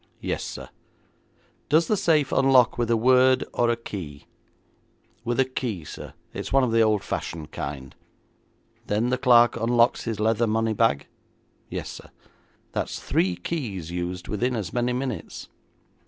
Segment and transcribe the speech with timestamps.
[0.19, 0.69] 'Yes, sir.'
[1.69, 4.25] 'Does the safe unlock with a word or a key?'
[5.23, 6.15] 'With a key, sir.
[6.33, 7.93] It's one of the old fashioned kind.'
[8.87, 11.05] 'Then the clerk unlocks his leather money bag?'
[11.69, 12.09] 'Yes, sir.'
[12.71, 15.49] 'That's three keys used within as many minutes.